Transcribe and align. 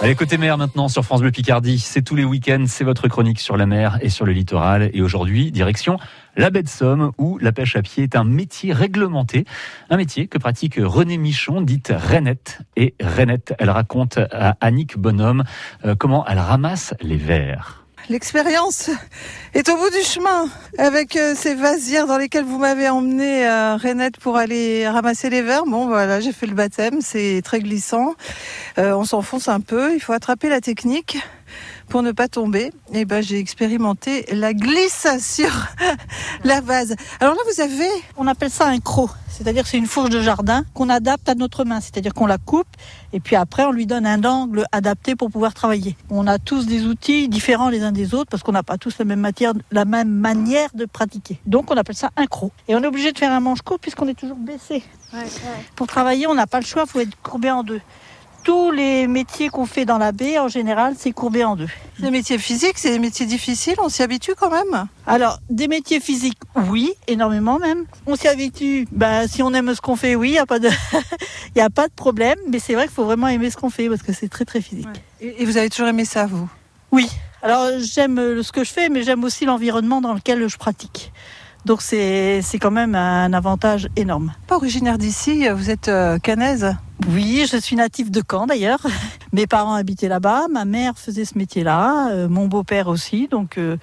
Allez, 0.00 0.14
côté 0.14 0.38
mer 0.38 0.56
maintenant 0.56 0.86
sur 0.86 1.04
France 1.04 1.22
Bleu 1.22 1.32
Picardie. 1.32 1.80
C'est 1.80 2.02
tous 2.02 2.14
les 2.14 2.24
week-ends, 2.24 2.66
c'est 2.68 2.84
votre 2.84 3.08
chronique 3.08 3.40
sur 3.40 3.56
la 3.56 3.66
mer 3.66 3.98
et 4.00 4.10
sur 4.10 4.24
le 4.24 4.32
littoral. 4.32 4.90
Et 4.92 5.02
aujourd'hui, 5.02 5.50
direction 5.50 5.98
la 6.36 6.50
baie 6.50 6.62
de 6.62 6.68
Somme 6.68 7.10
où 7.18 7.36
la 7.38 7.50
pêche 7.50 7.74
à 7.74 7.82
pied 7.82 8.04
est 8.04 8.14
un 8.14 8.22
métier 8.22 8.72
réglementé. 8.72 9.44
Un 9.90 9.96
métier 9.96 10.28
que 10.28 10.38
pratique 10.38 10.78
René 10.80 11.18
Michon, 11.18 11.62
dite 11.62 11.92
Renette. 11.92 12.60
Et 12.76 12.94
Renette, 13.02 13.54
elle 13.58 13.70
raconte 13.70 14.18
à 14.18 14.56
Annick 14.60 14.96
Bonhomme 14.96 15.42
euh, 15.84 15.96
comment 15.96 16.24
elle 16.28 16.38
ramasse 16.38 16.94
les 17.00 17.16
vers. 17.16 17.87
L'expérience 18.08 18.88
est 19.52 19.68
au 19.68 19.76
bout 19.76 19.90
du 19.90 20.02
chemin 20.02 20.48
avec 20.78 21.14
euh, 21.16 21.34
ces 21.36 21.54
vasières 21.54 22.06
dans 22.06 22.16
lesquelles 22.16 22.44
vous 22.44 22.58
m'avez 22.58 22.88
emmené, 22.88 23.46
euh, 23.46 23.76
Renette, 23.76 24.18
pour 24.18 24.38
aller 24.38 24.88
ramasser 24.88 25.28
les 25.28 25.42
verres. 25.42 25.66
Bon, 25.66 25.88
voilà, 25.88 26.18
j'ai 26.20 26.32
fait 26.32 26.46
le 26.46 26.54
baptême, 26.54 27.02
c'est 27.02 27.42
très 27.44 27.60
glissant. 27.60 28.14
Euh, 28.78 28.92
on 28.92 29.04
s'enfonce 29.04 29.48
un 29.48 29.60
peu, 29.60 29.94
il 29.94 30.00
faut 30.00 30.14
attraper 30.14 30.48
la 30.48 30.62
technique 30.62 31.18
pour 31.88 32.02
ne 32.02 32.12
pas 32.12 32.28
tomber. 32.28 32.72
Et 32.92 33.04
ben 33.04 33.22
j'ai 33.22 33.38
expérimenté 33.38 34.26
la 34.32 34.54
glisse 34.54 35.06
sur 35.20 35.50
la 36.44 36.60
vase. 36.60 36.94
Alors 37.20 37.34
là 37.34 37.40
vous 37.52 37.60
avez, 37.60 37.88
on 38.16 38.26
appelle 38.26 38.50
ça 38.50 38.66
un 38.66 38.78
croc, 38.78 39.10
c'est-à-dire 39.28 39.66
c'est 39.66 39.78
une 39.78 39.86
fourche 39.86 40.10
de 40.10 40.20
jardin 40.20 40.64
qu'on 40.74 40.88
adapte 40.88 41.28
à 41.28 41.34
notre 41.34 41.64
main, 41.64 41.80
c'est-à-dire 41.80 42.14
qu'on 42.14 42.26
la 42.26 42.38
coupe 42.38 42.68
et 43.12 43.20
puis 43.20 43.36
après 43.36 43.64
on 43.64 43.72
lui 43.72 43.86
donne 43.86 44.06
un 44.06 44.22
angle 44.24 44.64
adapté 44.72 45.16
pour 45.16 45.30
pouvoir 45.30 45.54
travailler. 45.54 45.96
On 46.10 46.26
a 46.26 46.38
tous 46.38 46.66
des 46.66 46.84
outils 46.84 47.28
différents 47.28 47.68
les 47.68 47.82
uns 47.82 47.92
des 47.92 48.14
autres 48.14 48.30
parce 48.30 48.42
qu'on 48.42 48.52
n'a 48.52 48.62
pas 48.62 48.78
tous 48.78 48.98
la 48.98 49.04
même 49.04 49.20
matière, 49.20 49.52
la 49.70 49.84
même 49.84 50.08
manière 50.10 50.70
de 50.74 50.84
pratiquer. 50.84 51.38
Donc 51.46 51.70
on 51.70 51.76
appelle 51.76 51.96
ça 51.96 52.10
un 52.16 52.26
croc. 52.26 52.52
Et 52.68 52.74
on 52.74 52.82
est 52.82 52.86
obligé 52.86 53.12
de 53.12 53.18
faire 53.18 53.32
un 53.32 53.40
manche 53.40 53.62
court 53.62 53.78
puisqu'on 53.78 54.08
est 54.08 54.18
toujours 54.18 54.36
baissé. 54.36 54.82
Ouais, 55.12 55.20
ouais. 55.20 55.64
Pour 55.76 55.86
travailler, 55.86 56.26
on 56.26 56.34
n'a 56.34 56.46
pas 56.46 56.60
le 56.60 56.66
choix, 56.66 56.84
il 56.86 56.90
faut 56.90 57.00
être 57.00 57.16
courbé 57.22 57.50
en 57.50 57.62
deux 57.62 57.80
tous 58.48 58.70
les 58.70 59.06
métiers 59.08 59.50
qu'on 59.50 59.66
fait 59.66 59.84
dans 59.84 59.98
la 59.98 60.10
baie, 60.10 60.38
en 60.38 60.48
général, 60.48 60.94
c'est 60.96 61.12
courbé 61.12 61.44
en 61.44 61.54
deux. 61.54 61.68
Les 61.98 62.10
métiers 62.10 62.38
physiques, 62.38 62.78
c'est 62.78 62.90
des 62.90 62.98
métiers 62.98 63.26
difficiles, 63.26 63.74
on 63.76 63.90
s'y 63.90 64.02
habitue 64.02 64.32
quand 64.34 64.48
même 64.48 64.88
Alors, 65.06 65.38
des 65.50 65.68
métiers 65.68 66.00
physiques, 66.00 66.38
oui, 66.70 66.94
énormément 67.08 67.58
même. 67.58 67.84
On 68.06 68.16
s'y 68.16 68.26
habitue, 68.26 68.88
bah, 68.90 69.28
si 69.28 69.42
on 69.42 69.52
aime 69.52 69.74
ce 69.74 69.82
qu'on 69.82 69.96
fait, 69.96 70.14
oui, 70.14 70.30
il 70.30 70.32
n'y 70.32 70.38
a, 70.38 70.46
pas 70.46 70.60
de... 70.60 70.70
y 71.56 71.60
a 71.60 71.68
pas 71.68 71.88
de 71.88 71.92
problème, 71.92 72.38
mais 72.50 72.58
c'est 72.58 72.72
vrai 72.72 72.84
qu'il 72.84 72.94
faut 72.94 73.04
vraiment 73.04 73.28
aimer 73.28 73.50
ce 73.50 73.58
qu'on 73.58 73.68
fait 73.68 73.90
parce 73.90 74.00
que 74.00 74.14
c'est 74.14 74.28
très 74.28 74.46
très 74.46 74.62
physique. 74.62 74.88
Ouais. 75.20 75.34
Et 75.38 75.44
vous 75.44 75.58
avez 75.58 75.68
toujours 75.68 75.88
aimé 75.88 76.06
ça, 76.06 76.24
vous? 76.24 76.48
Oui. 76.90 77.06
Alors, 77.42 77.68
j'aime 77.80 78.42
ce 78.42 78.50
que 78.50 78.64
je 78.64 78.72
fais, 78.72 78.88
mais 78.88 79.02
j'aime 79.02 79.24
aussi 79.24 79.44
l'environnement 79.44 80.00
dans 80.00 80.14
lequel 80.14 80.48
je 80.48 80.56
pratique. 80.56 81.12
Donc 81.66 81.82
c'est 81.82 82.40
quand 82.62 82.70
même 82.70 82.94
un 82.94 83.34
avantage 83.34 83.88
énorme. 83.96 84.32
Pas 84.46 84.56
originaire 84.56 84.96
d'ici, 84.96 85.46
vous 85.50 85.68
êtes 85.68 85.88
euh, 85.88 86.18
canaise 86.18 86.74
oui, 87.08 87.46
je 87.50 87.56
suis 87.56 87.76
native 87.76 88.10
de 88.10 88.22
Caen 88.28 88.46
d'ailleurs. 88.46 88.80
Mes 89.32 89.46
parents 89.46 89.74
habitaient 89.74 90.08
là-bas, 90.08 90.48
ma 90.50 90.64
mère 90.64 90.98
faisait 90.98 91.24
ce 91.24 91.36
métier-là, 91.36 92.10
euh, 92.10 92.28
mon 92.28 92.46
beau-père 92.46 92.88
aussi. 92.88 93.28
Donc 93.28 93.58
euh, 93.58 93.76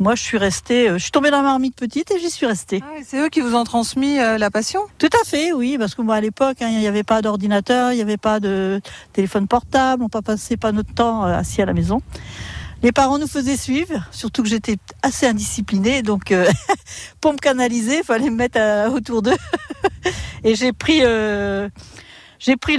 moi, 0.00 0.16
je 0.16 0.22
suis 0.22 0.38
restée, 0.38 0.88
euh, 0.88 0.98
je 0.98 1.04
suis 1.04 1.12
tombée 1.12 1.30
dans 1.30 1.38
la 1.38 1.44
marmite 1.44 1.76
petite 1.76 2.10
et 2.10 2.18
j'y 2.18 2.30
suis 2.30 2.46
restée. 2.46 2.82
Ah, 2.84 3.00
c'est 3.06 3.18
eux 3.18 3.28
qui 3.28 3.40
vous 3.40 3.54
ont 3.54 3.64
transmis 3.64 4.18
euh, 4.18 4.38
la 4.38 4.50
passion? 4.50 4.80
Tout 4.98 5.10
à 5.20 5.24
fait, 5.24 5.52
oui, 5.52 5.78
parce 5.78 5.94
que 5.94 6.02
moi 6.02 6.16
à 6.16 6.20
l'époque, 6.20 6.62
hein, 6.62 6.68
il 6.68 6.78
n'y 6.78 6.88
avait 6.88 7.04
pas 7.04 7.22
d'ordinateur, 7.22 7.92
il 7.92 7.96
n'y 7.96 8.02
avait 8.02 8.16
pas 8.16 8.40
de 8.40 8.80
téléphone 9.12 9.46
portable, 9.46 10.02
on 10.02 10.10
ne 10.12 10.20
passait 10.22 10.56
pas 10.56 10.72
notre 10.72 10.92
temps 10.92 11.22
assis 11.22 11.62
à 11.62 11.66
la 11.66 11.74
maison. 11.74 12.00
Les 12.84 12.92
parents 12.92 13.18
nous 13.18 13.26
faisaient 13.26 13.56
suivre, 13.56 14.04
surtout 14.10 14.42
que 14.42 14.48
j'étais 14.50 14.76
assez 15.02 15.26
indisciplinée, 15.26 16.02
donc 16.02 16.32
euh, 16.32 16.46
pour 17.22 17.32
me 17.32 17.38
canaliser, 17.38 17.98
il 17.98 18.04
fallait 18.04 18.28
me 18.28 18.36
mettre 18.36 18.60
à, 18.60 18.90
autour 18.90 19.22
d'eux. 19.22 19.36
et 20.44 20.54
j'ai 20.54 20.72
pris, 20.72 20.98
euh, 21.02 21.70
j'ai 22.44 22.58
pris 22.58 22.76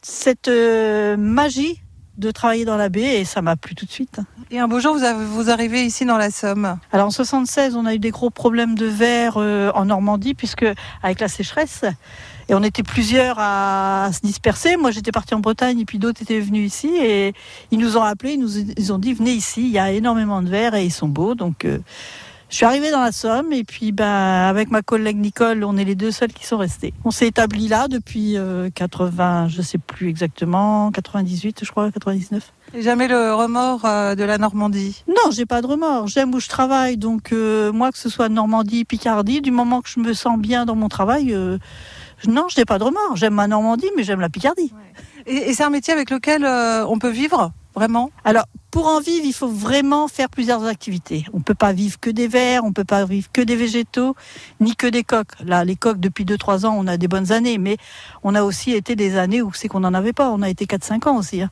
cette 0.00 0.48
euh, 0.48 1.18
magie 1.18 1.82
de 2.16 2.30
travailler 2.30 2.64
dans 2.64 2.78
la 2.78 2.88
baie 2.88 3.20
et 3.20 3.24
ça 3.26 3.42
m'a 3.42 3.56
plu 3.56 3.74
tout 3.74 3.84
de 3.84 3.90
suite. 3.90 4.20
Et 4.50 4.58
un 4.58 4.68
beau 4.68 4.80
jour, 4.80 4.96
vous, 4.96 5.04
avez, 5.04 5.22
vous 5.22 5.50
arrivez 5.50 5.84
ici 5.84 6.06
dans 6.06 6.16
la 6.16 6.30
Somme 6.30 6.78
Alors 6.92 7.08
en 7.08 7.10
76, 7.10 7.76
on 7.76 7.84
a 7.84 7.94
eu 7.94 7.98
des 7.98 8.10
gros 8.10 8.30
problèmes 8.30 8.74
de 8.74 8.86
verre 8.86 9.34
euh, 9.36 9.70
en 9.74 9.84
Normandie 9.84 10.32
puisque 10.32 10.64
avec 11.02 11.20
la 11.20 11.28
sécheresse 11.28 11.84
et 12.48 12.54
on 12.54 12.62
était 12.62 12.82
plusieurs 12.82 13.38
à, 13.38 14.04
à 14.06 14.12
se 14.12 14.20
disperser. 14.20 14.76
Moi, 14.78 14.92
j'étais 14.92 15.12
partie 15.12 15.34
en 15.34 15.40
Bretagne 15.40 15.80
et 15.80 15.84
puis 15.84 15.98
d'autres 15.98 16.22
étaient 16.22 16.40
venus 16.40 16.66
ici 16.66 16.88
et 16.98 17.34
ils 17.70 17.78
nous 17.78 17.98
ont 17.98 18.02
appelés, 18.02 18.32
ils 18.32 18.40
nous 18.40 18.56
ils 18.56 18.92
ont 18.94 18.98
dit 18.98 19.12
venez 19.12 19.32
ici, 19.32 19.60
il 19.60 19.72
y 19.72 19.78
a 19.78 19.92
énormément 19.92 20.40
de 20.40 20.48
verres 20.48 20.74
et 20.74 20.86
ils 20.86 20.92
sont 20.92 21.08
beaux 21.08 21.34
donc 21.34 21.66
euh, 21.66 21.78
je 22.52 22.58
suis 22.58 22.66
arrivée 22.66 22.90
dans 22.90 23.00
la 23.00 23.12
Somme 23.12 23.50
et 23.52 23.64
puis 23.64 23.92
ben, 23.92 24.06
avec 24.06 24.70
ma 24.70 24.82
collègue 24.82 25.16
Nicole, 25.16 25.64
on 25.64 25.78
est 25.78 25.84
les 25.84 25.94
deux 25.94 26.10
seuls 26.10 26.32
qui 26.34 26.44
sont 26.44 26.58
restés. 26.58 26.92
On 27.02 27.10
s'est 27.10 27.26
établi 27.26 27.66
là 27.66 27.88
depuis 27.88 28.36
euh, 28.36 28.68
80, 28.74 29.48
je 29.48 29.62
sais 29.62 29.78
plus 29.78 30.10
exactement, 30.10 30.90
98 30.92 31.64
je 31.64 31.70
crois, 31.70 31.90
99. 31.90 32.52
Et 32.74 32.82
jamais 32.82 33.08
le 33.08 33.32
remords 33.34 33.86
euh, 33.86 34.14
de 34.14 34.22
la 34.22 34.36
Normandie? 34.36 35.02
Non, 35.08 35.30
j'ai 35.30 35.46
pas 35.46 35.62
de 35.62 35.66
remords. 35.66 36.08
J'aime 36.08 36.34
où 36.34 36.40
je 36.40 36.48
travaille, 36.48 36.98
donc 36.98 37.32
euh, 37.32 37.72
moi 37.72 37.90
que 37.90 37.98
ce 37.98 38.10
soit 38.10 38.28
Normandie, 38.28 38.84
Picardie, 38.84 39.40
du 39.40 39.50
moment 39.50 39.80
que 39.80 39.88
je 39.88 39.98
me 39.98 40.12
sens 40.12 40.38
bien 40.38 40.66
dans 40.66 40.76
mon 40.76 40.90
travail, 40.90 41.32
euh, 41.32 41.56
non, 42.28 42.48
je 42.50 42.60
n'ai 42.60 42.66
pas 42.66 42.78
de 42.78 42.84
remords. 42.84 43.16
J'aime 43.16 43.34
ma 43.34 43.48
Normandie, 43.48 43.88
mais 43.96 44.02
j'aime 44.02 44.20
la 44.20 44.28
Picardie. 44.28 44.72
Ouais. 44.74 45.32
Et, 45.32 45.50
et 45.50 45.54
c'est 45.54 45.64
un 45.64 45.70
métier 45.70 45.94
avec 45.94 46.10
lequel 46.10 46.44
euh, 46.44 46.84
on 46.86 46.98
peut 46.98 47.10
vivre 47.10 47.52
Vraiment? 47.74 48.10
Alors, 48.24 48.44
pour 48.72 48.88
en 48.88 49.00
vivre, 49.00 49.26
il 49.26 49.34
faut 49.34 49.48
vraiment 49.48 50.08
faire 50.08 50.30
plusieurs 50.30 50.64
activités. 50.64 51.26
On 51.34 51.38
ne 51.38 51.42
peut 51.42 51.54
pas 51.54 51.74
vivre 51.74 52.00
que 52.00 52.08
des 52.08 52.26
vers, 52.26 52.64
on 52.64 52.68
ne 52.68 52.72
peut 52.72 52.84
pas 52.84 53.04
vivre 53.04 53.28
que 53.30 53.42
des 53.42 53.54
végétaux, 53.54 54.16
ni 54.60 54.74
que 54.74 54.86
des 54.86 55.04
coques. 55.04 55.38
Là, 55.44 55.62
les 55.62 55.76
coques, 55.76 56.00
depuis 56.00 56.24
2-3 56.24 56.64
ans, 56.64 56.74
on 56.76 56.86
a 56.86 56.96
des 56.96 57.06
bonnes 57.06 57.32
années, 57.32 57.58
mais 57.58 57.76
on 58.24 58.34
a 58.34 58.42
aussi 58.42 58.72
été 58.72 58.96
des 58.96 59.18
années 59.18 59.42
où 59.42 59.52
c'est 59.52 59.68
qu'on 59.68 59.80
n'en 59.80 59.92
avait 59.92 60.14
pas. 60.14 60.30
On 60.30 60.40
a 60.40 60.48
été 60.48 60.64
4-5 60.64 61.06
ans 61.06 61.18
aussi. 61.18 61.42
Hein. 61.42 61.50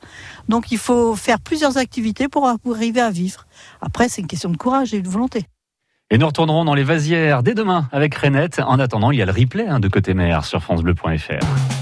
Donc, 0.49 0.71
il 0.71 0.79
faut 0.79 1.15
faire 1.15 1.39
plusieurs 1.39 1.77
activités 1.77 2.27
pour, 2.27 2.47
arriver 2.47 3.01
à 3.01 3.11
vivre. 3.11 3.45
Après, 3.81 4.09
c'est 4.09 4.21
une 4.21 4.27
question 4.27 4.49
de 4.49 4.57
courage 4.57 4.95
et 4.95 5.01
de 5.01 5.07
volonté. 5.07 5.45
Et 6.09 6.17
nous 6.17 6.25
retournerons 6.25 6.65
dans 6.65 6.73
les 6.73 6.83
vasières 6.83 7.43
dès 7.43 7.53
demain 7.53 7.87
avec 7.91 8.15
Renette. 8.15 8.59
En 8.65 8.79
attendant, 8.79 9.11
il 9.11 9.19
y 9.19 9.21
a 9.21 9.25
le 9.27 9.31
replay 9.31 9.67
hein, 9.67 9.79
de 9.79 9.87
Côté 9.87 10.15
Mer 10.15 10.43
sur 10.43 10.63
FranceBleu.fr. 10.63 11.80